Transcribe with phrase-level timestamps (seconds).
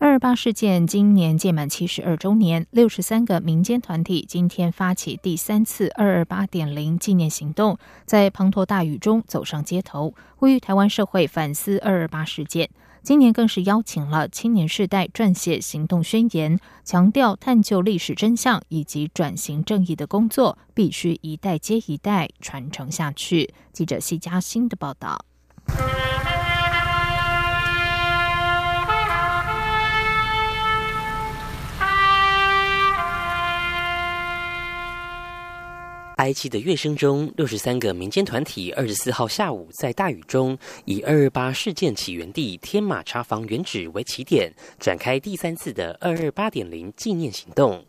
[0.00, 12.70] 二二八事件今年届满七十二周年，六十三个民间团体今天发起第三次二二八点零纪念行动，在滂沱大雨中走上街头，呼吁台湾社会反思二二八事件。
[13.02, 23.52] 今年更是邀请了青年世代撰写行动宣言，强调探究历史真相以及转型正义的工作必须一代接一代传承下去。
[23.72, 25.24] 记者谢嘉欣的报道。
[36.18, 47.86] 哀戚的乐声中，六十三个民间团体二十四号下午在大雨中，以二二八事件起源地天马茶坊原址为起点，展开第三次的二二八点零纪念行动。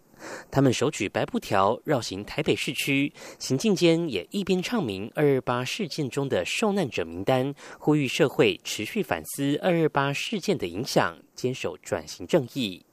[0.52, 12.86] 他们手举白布条绕行台北市区，行进间也一边唱明二二八事件中的受难者名单，呼吁社会持续反思二二八事件的影响，坚守转型正义。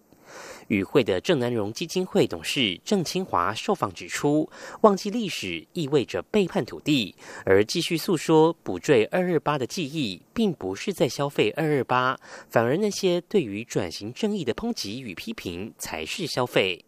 [0.68, 4.48] 与会的郑南荣基金会董事郑清华受访指出，
[4.82, 16.84] 忘记历史意味着背叛土地，而继续诉说补缀二二八的记忆，并不是在消费二二八，反而那些对于转型正义的抨击与批评才是消费。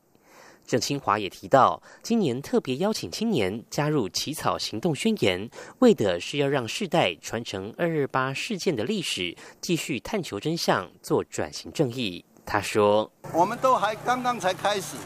[0.66, 12.22] 郑清华也提到，今年特别邀请青年加入起草行动宣言，为的是要让世代传承二二八事件的历史，继续探求真相，做转型正义。
[12.50, 14.96] 他说：“我们都还刚刚才开始，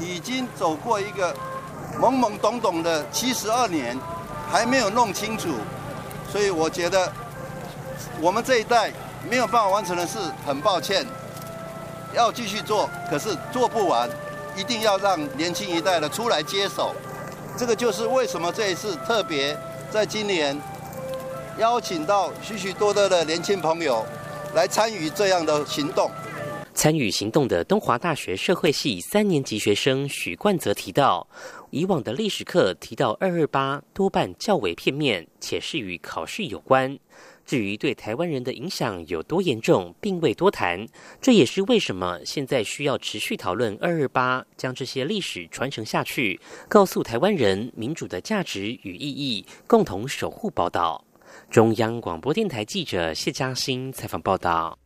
[0.00, 1.30] 已经走过一个
[2.00, 3.94] 懵懵懂懂的七十二年，
[4.50, 5.50] 还没有弄清楚，
[6.32, 7.12] 所以我觉得
[8.18, 8.90] 我们这一代
[9.28, 11.04] 没有办法完成的事，很抱歉，
[12.14, 14.08] 要继续做，可是做不完，
[14.56, 16.94] 一定要让年轻一代的出来接手。
[17.58, 19.54] 这个就是为什么这一次特别
[19.90, 20.58] 在今年
[21.58, 24.02] 邀请到许许多多的年轻朋友
[24.54, 26.10] 来参与这样的行动。”
[26.76, 31.26] 参与行动的东华大学社会系三年级学生许冠泽提到，
[31.70, 36.96] 以往的历史课提到二二八多半较为片面，且是与考试有关。
[37.46, 40.86] 至于对台湾人的影响有多严重，并未多谈。
[41.18, 46.38] 这也是为什么现在需要持续讨论二二八，将这些历史传承下去，
[46.68, 51.02] 告诉台湾人民主的价值与意义，共同守护宝岛。
[51.50, 54.78] 中央广播电台记者谢嘉欣采访报道。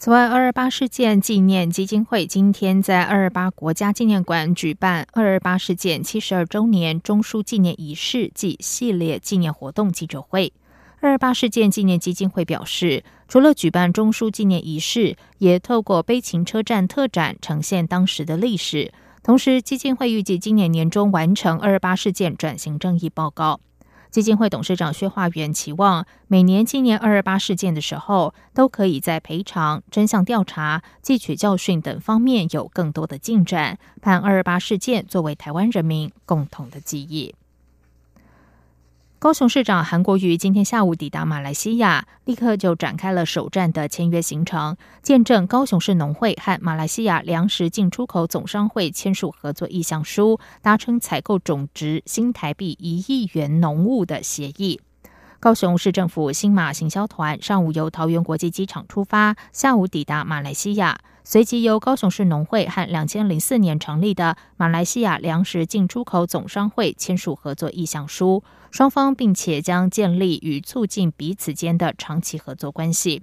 [0.00, 10.54] 此外，二二八事件纪念基金会今天在二二八国家纪念馆举办二二八事件七十二周年中枢纪念仪式暨系列纪念活动记者会。
[11.00, 18.90] 二二八事件纪念基金会表示，除了举办中枢纪念仪式，也透过悲情车站特展呈现当时的历史。
[19.22, 23.60] 同时，基金会预计今年年中完成二二八事件转型正义报告。
[24.10, 37.34] 基金会董事长薛化元期望，每年今年二二八事件的时候，都可以在赔偿、真相调查、汲取教训等方面有更多的进展，盼二二八事件作为台湾人民共同的记忆。
[39.20, 54.80] 高雄市长韩国瑜今天下午抵达马来西亚，立刻就展开了首站的签约行程，见证高雄市农会和马来西亚粮食进出口总商会签署合作意向书，达成采购总值新台币一亿元农务的协议。
[55.38, 73.22] 高雄市政府新马行销团上午由桃园国际机场出发，下午抵达马来西亚，随即由高雄市农会和两千零四年成立的马来西亚粮食进出口总商会签署合作意向书，双方并且将建立与促进彼此间的长期合作关系。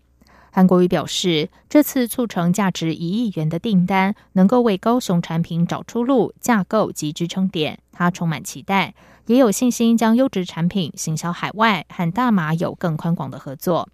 [0.52, 8.96] 韩国瑜表示，这次促成价值一亿元的订单，能够为高雄产品找出路、架构及支撑点，他充满期待。
[9.28, 13.90] 也有信心将优质产品行销海外，和大马有更宽广的合作。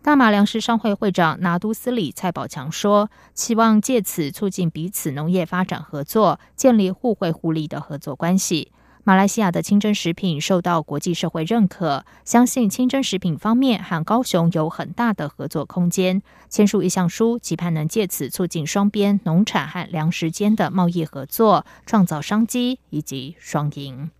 [0.00, 8.70] 大马粮食商会会长拿督斯里蔡宝强说：“期望借此促进彼此农业发展合作，建立互惠互利的合作关系。”
[9.08, 16.20] 马来西亚的清真食品受到国际社会认可，相信清真食品方面和高雄有很大的合作空间。
[16.48, 24.10] 签署意向书，期盼能借此促进双边农产和粮食间的贸易合作，创造商机以及双赢。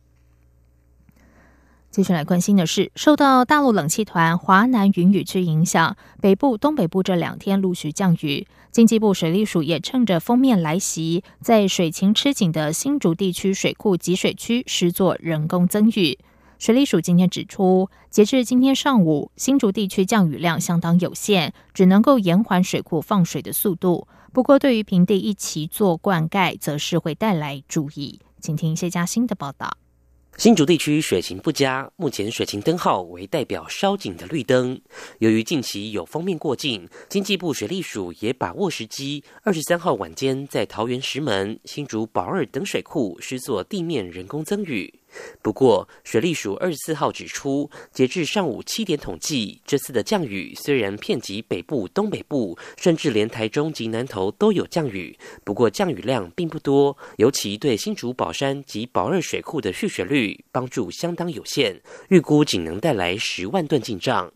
[1.97, 8.47] 接下来关心的是，受到大陆冷气团华南云雨区影响，北部、东北部这两天陆续降雨。
[8.71, 16.19] 经济部水利署也趁着封面来袭，在水情吃紧的新竹地区水库集水区施作人工增雨。
[16.59, 24.07] 水利署今天指出，截至今天上午，新竹地区降雨量相当有限，只能够延缓水库放水的速度。
[24.35, 28.21] 不过，对于平地一起做灌溉，则是会带来注意。
[28.39, 29.79] 请听谢嘉欣的报道。
[30.39, 34.79] 新竹地区水情不佳，目前水情灯号为代表烧紧的绿灯。
[35.19, 44.93] 由于近期有封面过境，经济部水利署也把握时机，二十三号晚间在桃园石门、新竹宝二等水库施作地面人工增雨。
[45.43, 64.33] 不过，水利署二十四号指出，截至上午七点统计，这次的降雨虽然遍及北部、东北部，甚至连台中及南投都有降雨，不过降雨量并不多，尤其对新竹宝山及宝二水库的蓄水率帮助相当有限，预估仅能带来十万吨进账。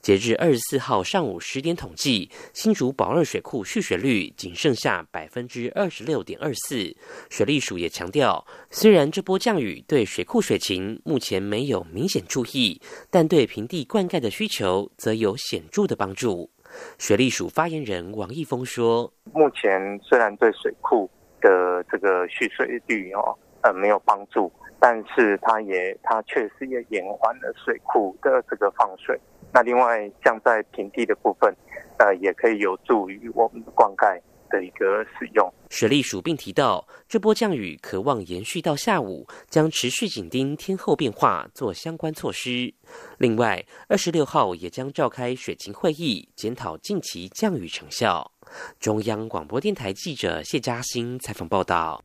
[0.00, 6.96] 截至二十四号上午十点统计，新竹宝二水库蓄水率仅剩下百分之二十六点二四。
[7.28, 12.80] 水利署也强调，虽然这波降雨对水库水情目前没有明显注意，
[13.10, 16.48] 但对平地灌溉的需求则有显著的帮助。
[16.98, 21.10] 水利署发言人王义峰说：“目前虽然对水库
[21.40, 29.18] 的这个蓄水率哦，呃没有帮助，但是它也它确实也延缓了水库的这个放水。”
[29.52, 31.52] 那另外，像在平地的部分，
[31.98, 35.52] 呃，也可以有助于我们灌溉的一个使用。
[35.70, 42.72] 水利署并提到，这波降雨可望延续到下午，将持续紧盯天候变化，做相关措施。
[43.18, 48.30] 另外，二十六号也将召开水情会议，检讨近期降雨成效。
[48.78, 52.02] 中央广播电台记者谢嘉欣采访报道。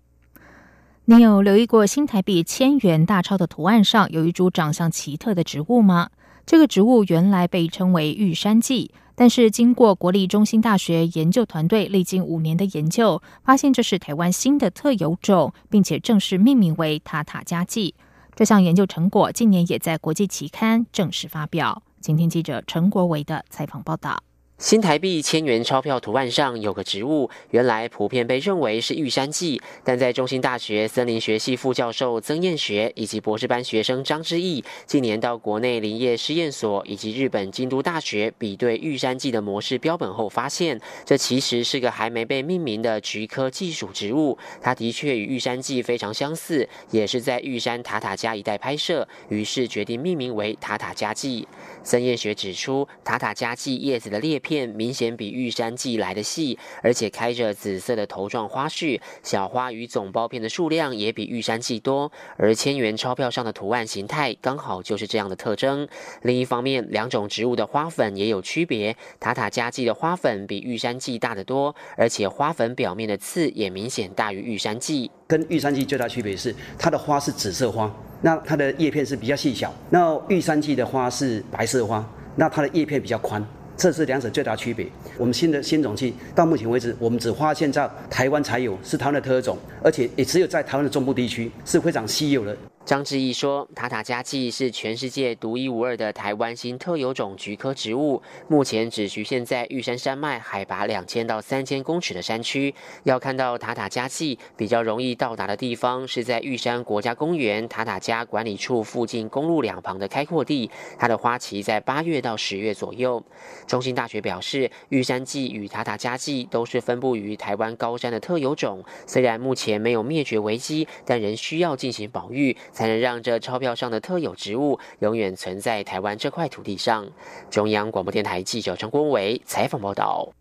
[1.06, 6.10] 你有留意过新台币千元大钞的图案上有一株长相奇特的植物吗？
[6.46, 17.94] 这个植物原来被称为玉山蓟，但是经过国立中心大学研究团队历经五年的研究，发现这是台湾新的特有种，并且正式命名为塔塔加蓟。
[18.36, 21.84] 这项研究成果近年也在国际期刊正式发表。
[22.02, 24.22] 今天记者陈国维的采访报道。
[24.64, 44.38] 新台币千元钞票图案上有个植物，原来普遍被认为是玉山蓟，但在中兴大学森林学系副教授曾燕学以及博士班学生张之毅近年到国内林业试验所以及日本京都大学比对玉山蓟的模式标本后，发现这其实是个还没被命名的菊科技属植物。
[44.62, 51.46] 它的确与玉山蓟非常相似，也是在玉山塔塔加一带拍摄，于是决定命名为塔塔加蓟。
[51.84, 54.53] 曾燕学指出，塔塔加蓟叶子的裂片。
[54.54, 62.12] 片明显比玉山蓟来的细，而且开着紫色的头状花序，小花与总苞片的数量也比玉山蓟多。
[62.38, 65.88] 而千元钞票上的图案形态刚好就是这样的特征。
[66.22, 75.10] 另一方面，两种植物的花粉也有区别，塔塔加蓟的花粉比玉山蓟大得多，而且花粉表面的刺也明显大于玉山蓟。
[75.26, 77.92] 跟玉山蓟最大区别是，它的花是紫色花，
[78.22, 83.44] 那它的叶片是比较细小；那玉山蓟的花是白色花，那它的叶片比较宽。
[83.84, 84.88] 这是两者最大区别。
[85.18, 92.56] 我们新的新种器到目前为止，我们只发现在台湾才有，是台湾的特种，而且也只有在台湾的中部地区是非常稀有的。
[92.86, 102.76] 张志毅说：“塔塔加蓟是全世界独一无二的台湾新特有种菊科植物，目前只局限在玉山山脉海拔两千到三千公尺的山区。
[103.04, 110.70] 要看到塔塔加蓟，比较容易到达的地方是在玉山国家公园塔塔加管理处附近公路两旁的开阔地。
[111.00, 113.24] 它的花期在八月到十月左右。”
[113.66, 122.54] 中兴大学表示，玉山蓟与塔塔加蓟都是分布于台湾高山的特有种，虽然目前没有灭绝危机，但仍需要进行保育。
[122.74, 127.08] 才能让这钞票上的特有植物永远存在台湾这块土地上。
[127.50, 130.34] 中央广播电台记者张国伟采访报道。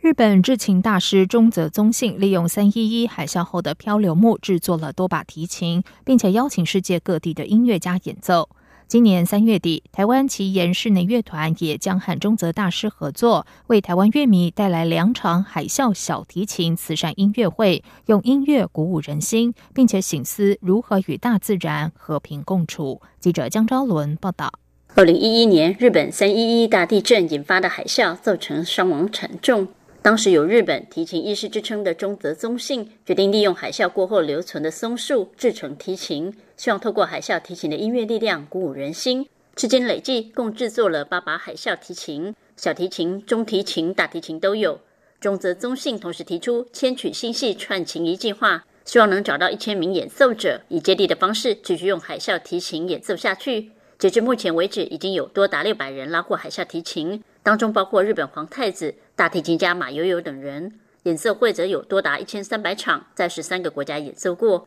[0.00, 8.48] 日本制琴大师中泽宗信利用三一一海啸后的漂流木制作了多把提琴，并且邀请世界各地的音乐家演奏。
[8.92, 23.00] 今年三月底，台湾奇岩室内乐团也将和中泽大师合作，为台湾乐迷带来两场海啸小提琴慈善音乐会，用音乐鼓舞人心，并且醒思如何与大自然和平共处。
[23.18, 24.52] 记者江昭伦报道。
[24.94, 29.68] 二零一一年，日本三一一大地震引发的海啸造成伤亡惨重。
[30.02, 39.24] 当时有日本提琴医师之称的中泽宗信，决定利用海啸过后留存的松树制成提琴，希望透过海啸提琴的音乐力量鼓舞人心。
[39.54, 44.80] 至今累计共制作了八把海啸提琴，小提琴、中提琴、大提琴都有。
[45.20, 53.70] 中泽宗信同时提出“千曲星系串琴仪”计划，希望能找到一千名演奏者，以接力的方式继续用海啸提琴演奏下去。
[54.02, 60.80] 截至目前为止，已经有多达六百人拉过海啸提琴，当中包括日本皇太子、大提琴家马友友等人。
[61.04, 64.66] 演奏会则有多达一千三百场，在十三个国家演奏过。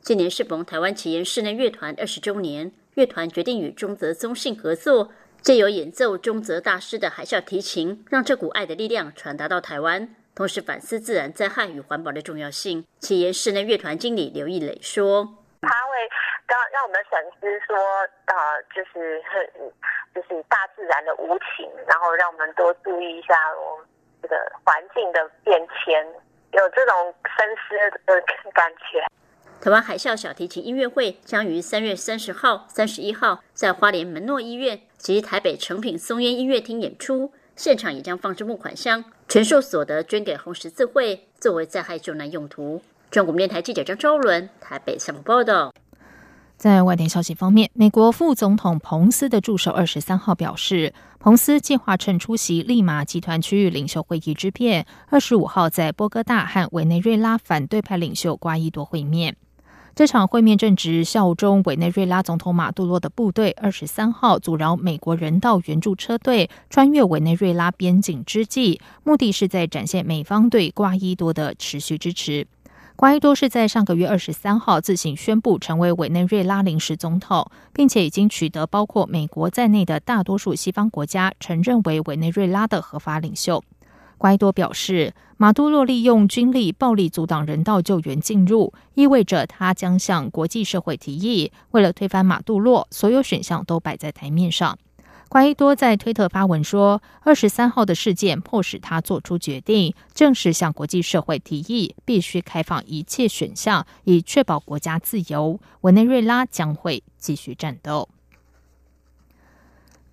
[0.00, 5.12] 今年适逢台湾奇岩室内乐团二十周年，乐团决定与中泽宗信合作，
[5.42, 12.84] 借由演奏中泽大师的海啸提琴，让这股爱的力量传达到台湾，同时反思自然灾害与环保的重要性。
[12.98, 15.26] 企业室内乐团经理刘义磊说。
[15.62, 15.96] 他会
[16.46, 17.76] 让让我们反思说，
[18.26, 19.72] 呃，就是很
[20.14, 23.84] 就是大自然的无情，然后让我们多注意一下我
[24.22, 26.06] 这个环境的变迁，
[26.52, 29.04] 有这种深思的感觉。
[29.60, 42.80] 台湾海啸小提琴音乐会将于三月三十号、三十一号在花莲门诺医院及台北成品松烟音乐厅演出，现场也将放置募款箱，全数所得捐给红十字会，作为灾害救难用途。
[43.10, 45.72] 中国电台记者张周伦台北采访报道。
[46.56, 59.36] 在外电消息方面，美国副总统彭斯的助手二十三号表示，彭斯计划趁出席利马集团区域领袖会议之便，二十五号在波哥大和委内瑞拉反对派领袖瓜伊多会面。
[59.96, 72.46] 这场会面正值效忠委内瑞拉总统马杜罗的部队二十三号阻挠美国人道援助车队穿越委内瑞拉边境之际，目的是在展现美方对瓜伊多的持续支持。
[72.94, 83.64] 瓜伊多是在上个月二十三号自行宣布成为委内瑞拉临时总统，并且已经取得包括美国在内的大多数西方国家承认为委内瑞拉的合法领袖。
[84.18, 94.78] 瓜多表示，马杜洛利用军力暴力阻挡人道救援进入，意味着他将向国际社会提议，为了推翻马杜洛，所有选项都摆在台面上。
[95.28, 105.60] 瓜多在推特发文说：“二十三号的事件迫使他做出决定，正式向国际社会提议，必须开放一切选项，以确保国家自由。
[105.80, 108.08] 委内瑞拉将会继续战斗。”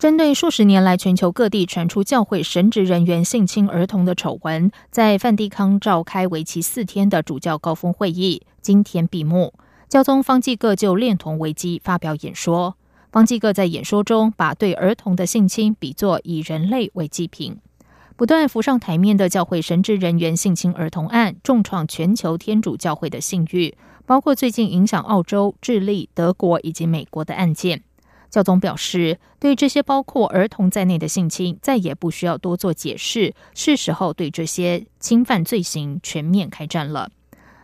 [0.04, 9.54] 针对数十年来全球各地传出教会神职人员性侵儿童的丑闻，在梵蒂冈召开为期四天的主教高峰会议，今天闭幕。
[9.88, 12.76] 教宗方济各就恋童危机发表演说。
[13.14, 17.58] 方济各在演说中把对儿童的性侵比作以人类为祭品。
[18.18, 23.74] 不断浮上台面的教会神职人员性侵儿童案，重创全球天主教会的信誉，
[24.06, 27.84] 包括最近影响澳洲、智利、德国以及美国的案件。
[28.34, 37.12] 教宗表示，对这些包括儿童在内的性侵，再也不需要多做解释，是时候对这些侵犯罪行全面开战了。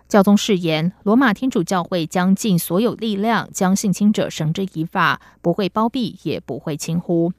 [0.08, 7.34] 教宗誓言，罗马天主教会将尽所有力量将性侵者绳之以法，不会包庇，也不会轻忽。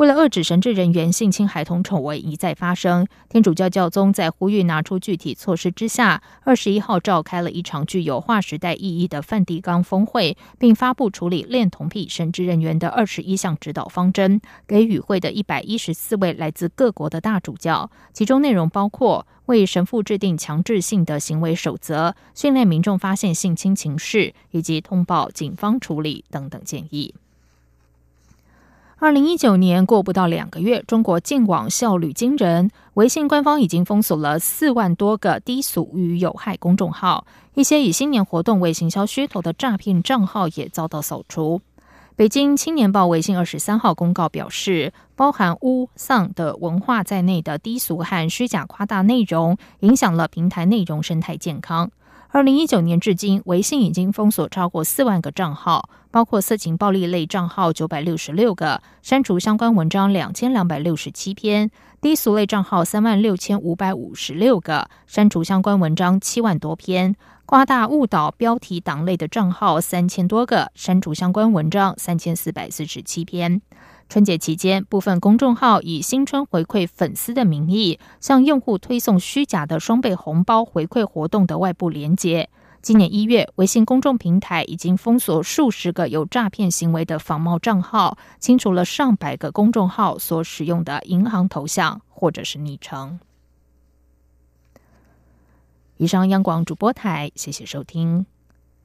[0.00, 27.14] 为了遏制神职人员性侵孩童丑闻一再发生，天主教教宗在呼吁拿出具体措施之下，二十一号召开了一场具有划时代意义的梵蒂冈峰会，并发布处理恋童癖神职人员的二十一项指导方针，给与会的一百一十四位来自各国的大主教，其中内容包括为神父制定强制性的行为守则、训练民众发现性侵情事以及通报警方处理等等建议。
[29.02, 32.70] 二零一九年过不到两个月，中国净网效率惊人。
[32.94, 41.62] 微信官方已经封锁了四万多个低俗与有害公众号，一些以新年活动为行销噱头的诈骗账号也遭到扫除。
[42.14, 51.90] 北京青年报微信二十三号公告表示，包含污丧的文化在内的低俗和虚假夸大内容，影响了平台内容生态健康。
[52.32, 61.66] 二零一九年至今，微信已经封锁超过四万个账号，包括色情暴力类账号九百六十六个，删除相关文章两千两百六十七篇；
[62.00, 67.14] 低俗类账号三万六千五百五十六个，删除相关文章七万多篇；
[67.46, 73.60] 夸大误导标题党类的账号三千多个，删除相关文章三千四百四十七篇。
[74.10, 82.50] 春节期间，部分公众号以新春回馈粉丝的名义，向用户推送虚假的双倍红包回馈活动的外部连接。
[82.82, 93.20] 今年一月，微信公众平台已经封锁数十个有诈骗行为的仿冒账号，清除了上百个公众号所使用的银行头像或者是昵称。
[95.98, 98.26] 以上，央广主播台，谢谢收听，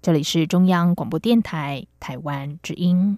[0.03, 3.17] 这里是中央广播电台台湾之音。